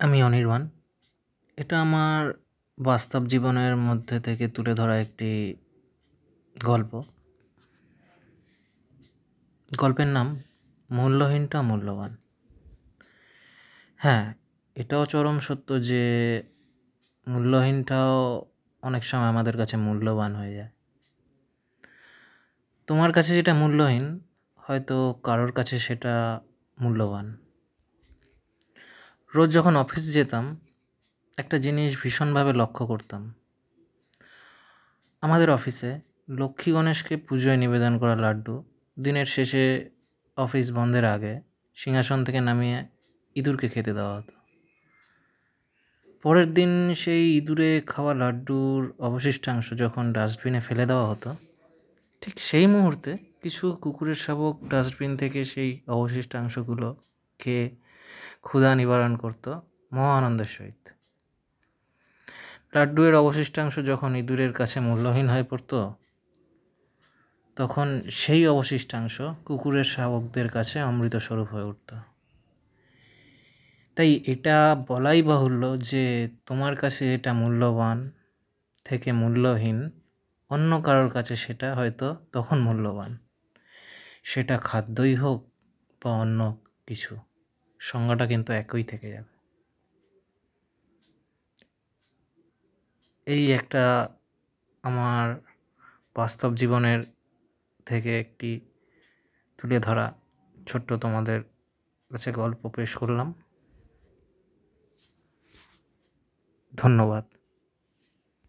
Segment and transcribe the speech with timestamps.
[0.00, 0.68] আমি অনির্বাণ
[1.56, 2.32] এটা আমার
[2.78, 5.56] বাস্তব জীবনের মধ্যে থেকে তুলে ধরা একটি
[6.64, 7.02] গল্প।
[9.78, 10.38] গল্পের নাম
[10.90, 12.16] মূল্যহীনটা মূল্যবান।
[13.96, 14.34] হ্যাঁ
[14.76, 16.04] এটাও চরম সত্য যে
[17.28, 18.44] মূল্যহীনটাও
[18.82, 20.70] অনেক সময় আমাদের কাছে মূল্যবান হয়ে যায়।
[22.86, 24.20] তোমার কাছে যেটা মূল্যহীন,
[24.56, 26.40] হয়তো কারোর কাছে সেটা
[26.80, 27.47] মূল্যবান।
[29.34, 30.44] রোজ যখন অফিস যেতাম,
[31.38, 33.22] একটা জিনিস ভীষণভাবে লক্ষ্য করতাম।
[35.22, 38.64] আমাদের অফিসে লক্ষ্মী গণেশকে পুজোয় নিবেদন করা লাড্ডু,
[38.98, 39.90] দিনের শেষে
[40.36, 41.40] অফিস বন্ধের আগে
[41.76, 42.78] সিংহাসন থেকে নামিয়ে
[43.36, 44.34] ইঁদুরকে খেতে দেওয়া হতো।
[46.22, 51.30] পরের দিন সেই ইঁদুরে খাওয়া লাড্ডুর অবশিষ্টাংশ যখন ডাস্টবিনে ফেলে দেওয়া হতো,
[52.22, 56.88] ঠিক সেই মুহূর্তে কিছু কুকুরের শাবক ডাস্টবিন থেকে সেই অবশিষ্টাংশগুলো
[57.38, 57.87] খেয়ে
[58.42, 59.60] ক্ষুধা নিবারণ করত
[59.92, 60.88] মহা আনন্দের সহিত।
[62.74, 65.90] লাড্ডুয়ের অবশিষ্টাংশ যখন ইঁদুরের কাছে মূল্যহীন হয়ে পড়ত,
[67.56, 71.94] তখন সেই অবশিষ্টাংশ কুকুরের শাবকদের কাছে অমৃত স্বরূপ হয়ে উঠত।
[73.96, 78.10] তাই এটা বলাই বাহুল্য যে তোমার কাছে এটা মূল্যবান
[78.84, 79.90] থেকে মূল্যহীন,
[80.50, 83.18] অন্য কারোর কাছে সেটা হয়তো তখন মূল্যবান।
[84.24, 85.50] সেটা খাদ্যই হোক
[86.04, 87.27] বা অন্য কিছু।
[87.80, 89.30] সংজ্ঞাটা কিন্তু একই থেকে যাবে।
[93.26, 94.08] এই একটা
[94.84, 95.26] আমার
[96.16, 97.00] বাস্তব জীবনের
[97.86, 98.60] থেকে একটি
[99.58, 100.12] তুলে ধরা
[100.66, 101.42] ছোট্ট তোমাদের
[102.10, 103.28] কাছে গল্প পেশ করলাম।
[106.72, 107.37] ধন্যবাদ।